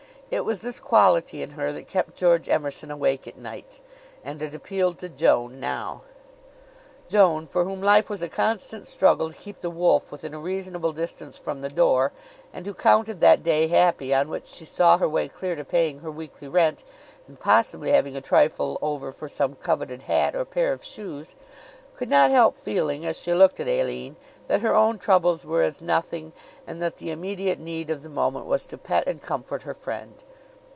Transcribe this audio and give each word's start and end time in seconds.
It 0.33 0.45
was 0.45 0.61
this 0.61 0.79
quality 0.79 1.41
in 1.43 1.49
her 1.51 1.73
that 1.73 1.89
kept 1.89 2.15
George 2.15 2.47
Emerson 2.47 2.89
awake 2.89 3.27
at 3.27 3.37
nights; 3.37 3.81
and 4.23 4.41
it 4.41 4.55
appealed 4.55 4.97
to 4.99 5.09
Joan 5.09 5.59
now. 5.59 6.03
Joan, 7.09 7.45
for 7.45 7.65
whom 7.65 7.81
life 7.81 8.09
was 8.09 8.21
a 8.21 8.29
constant 8.29 8.87
struggle 8.87 9.27
to 9.29 9.35
keep 9.37 9.59
the 9.59 9.69
wolf 9.69 10.09
within 10.09 10.33
a 10.33 10.39
reasonable 10.39 10.93
distance 10.93 11.37
from 11.37 11.59
the 11.59 11.67
door, 11.67 12.13
and 12.53 12.65
who 12.65 12.73
counted 12.73 13.19
that 13.19 13.43
day 13.43 13.67
happy 13.67 14.13
on 14.13 14.29
which 14.29 14.47
she 14.47 14.63
saw 14.63 14.97
her 14.97 15.09
way 15.09 15.27
clear 15.27 15.57
to 15.57 15.65
paying 15.65 15.99
her 15.99 16.09
weekly 16.09 16.47
rent 16.47 16.85
and 17.27 17.37
possibly 17.41 17.91
having 17.91 18.15
a 18.15 18.21
trifle 18.21 18.79
over 18.81 19.11
for 19.11 19.27
some 19.27 19.55
coveted 19.55 20.03
hat 20.03 20.33
or 20.33 20.45
pair 20.45 20.71
of 20.71 20.81
shoes, 20.81 21.35
could 21.93 22.07
not 22.09 22.31
help 22.31 22.57
feeling, 22.57 23.05
as 23.05 23.19
she 23.19 23.33
looked 23.33 23.59
at 23.59 23.67
Aline, 23.67 24.15
that 24.47 24.61
her 24.61 24.73
own 24.73 24.97
troubles 24.97 25.45
were 25.45 25.61
as 25.61 25.81
nothing, 25.81 26.33
and 26.65 26.81
that 26.81 26.95
the 26.97 27.11
immediate 27.11 27.59
need 27.59 27.89
of 27.89 28.01
the 28.01 28.09
moment 28.09 28.45
was 28.45 28.65
to 28.65 28.77
pet 28.77 29.03
and 29.07 29.21
comfort 29.21 29.61
her 29.63 29.73
friend. 29.73 30.11